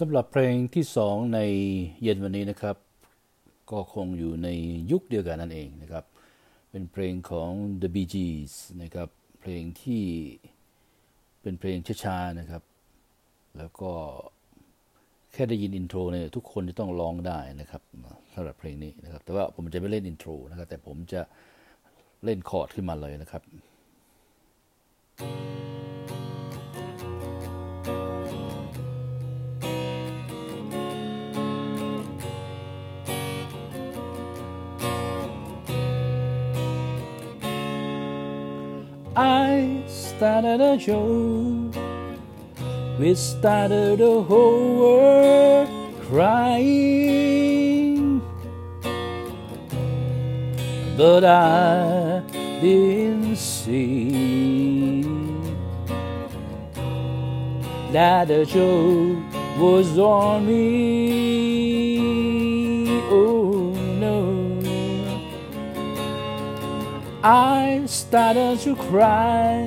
[0.00, 1.40] สำหรับเพลงที่สองใน
[2.02, 2.76] เย็นวันนี้นะครับ
[3.70, 4.48] ก็คงอยู่ใน
[4.90, 6.04] ยุคเดียวกันนั่นเองนะครับ
[6.70, 7.50] เป็นเพลงของ
[7.82, 9.08] The Bee Gees นะครับ
[9.40, 10.04] เพลงที่
[11.42, 12.62] เป็นเพลงช้าๆนะครับ
[13.58, 13.90] แล้วก็
[15.32, 17.82] แค่ได้ยินอินโทรเนี่ยทุกคนจะต้องร้องได้นะครับ
[18.34, 21.20] สำหรับเพลงนี้นะครับ แต่ว่าผมจะไม่เล่นอินโทรนะครับ แต่ผมจะ
[22.24, 23.42] เล่นคอร์ดขึ้นมาเลยนะครับ
[39.18, 41.74] I started a joke.
[42.98, 45.70] We started the whole world
[46.02, 47.40] crying.
[50.98, 52.22] But I
[52.60, 55.00] didn't see
[57.92, 59.16] that the joke
[59.58, 61.95] was on me.
[67.28, 69.58] I started to cry.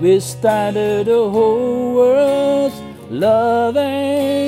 [0.00, 2.72] We started the whole world
[3.10, 4.46] loving.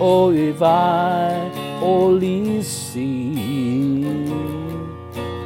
[0.00, 1.48] Oh, if I
[1.80, 4.26] only see,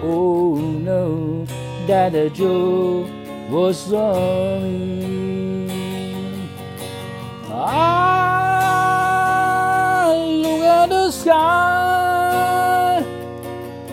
[0.03, 1.45] oh no,
[1.87, 3.11] that a joke
[3.51, 4.97] was on.
[7.53, 7.53] I
[8.48, 8.97] ah,
[10.17, 11.86] look at the sky,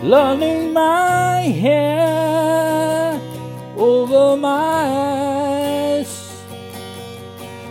[0.04, 3.18] learning my hair
[3.78, 6.44] over my eyes,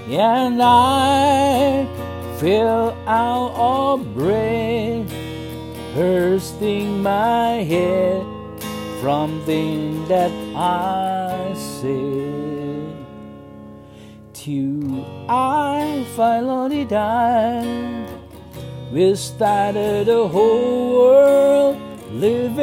[0.09, 1.87] and I
[2.41, 5.13] feel out of breath,
[5.95, 8.25] bursting my head
[9.03, 12.97] from things that I said.
[14.33, 18.09] Till I finally died,
[18.91, 22.63] we started the whole world living.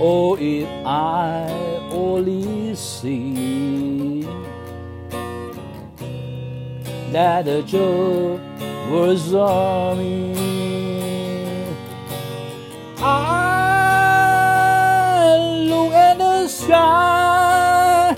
[0.00, 1.48] Oh, if I
[1.90, 4.22] only see
[7.12, 8.40] that the joke
[8.90, 10.34] was on me.
[12.98, 13.36] I
[15.68, 18.16] look at the sky,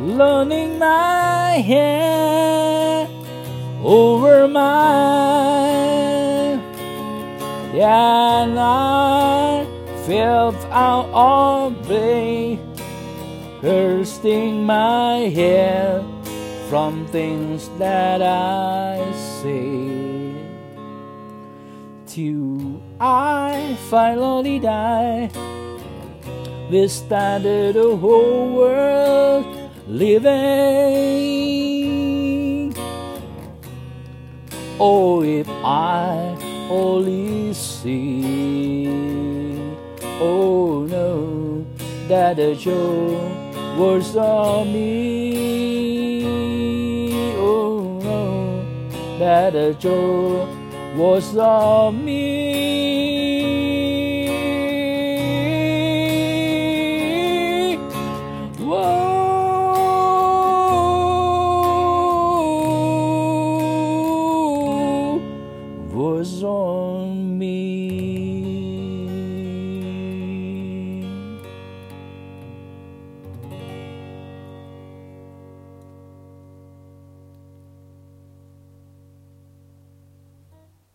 [0.00, 3.08] learning my hair
[3.84, 5.77] over my
[7.80, 9.64] and I
[10.04, 12.58] felt out of breath,
[13.62, 16.04] bursting my hair
[16.68, 20.34] from things that I say.
[22.06, 25.30] Till I finally die,
[26.70, 29.46] we started the whole world
[29.86, 30.28] living.
[34.80, 38.86] Oh, if I only see,
[40.20, 41.64] oh no,
[42.08, 43.32] that joke
[43.78, 46.18] was on me.
[47.38, 48.62] Oh no,
[49.18, 50.48] that joke
[50.96, 53.77] was on me.
[66.48, 68.27] On me.